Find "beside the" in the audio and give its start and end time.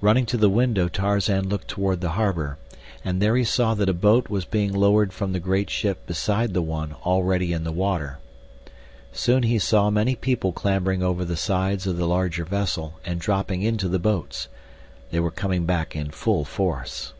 6.08-6.60